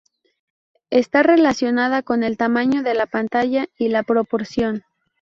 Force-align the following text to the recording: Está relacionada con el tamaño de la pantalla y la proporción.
Está 0.89 1.21
relacionada 1.21 2.01
con 2.01 2.23
el 2.23 2.35
tamaño 2.35 2.81
de 2.81 2.95
la 2.95 3.05
pantalla 3.05 3.67
y 3.77 3.89
la 3.89 4.01
proporción. 4.01 4.81